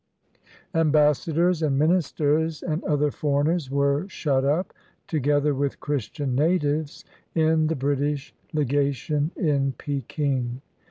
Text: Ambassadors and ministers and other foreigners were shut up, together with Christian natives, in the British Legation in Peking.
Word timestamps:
Ambassadors 0.73 1.61
and 1.61 1.77
ministers 1.77 2.63
and 2.63 2.83
other 2.85 3.11
foreigners 3.11 3.69
were 3.69 4.09
shut 4.09 4.43
up, 4.43 4.73
together 5.07 5.53
with 5.53 5.79
Christian 5.79 6.33
natives, 6.33 7.05
in 7.35 7.67
the 7.67 7.75
British 7.75 8.33
Legation 8.51 9.29
in 9.37 9.73
Peking. 9.73 10.63